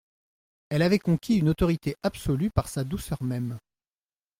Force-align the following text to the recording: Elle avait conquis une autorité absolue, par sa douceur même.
Elle 0.69 0.81
avait 0.81 0.97
conquis 0.97 1.37
une 1.37 1.49
autorité 1.49 1.95
absolue, 2.01 2.49
par 2.49 2.67
sa 2.69 2.83
douceur 2.83 3.21
même. 3.21 3.59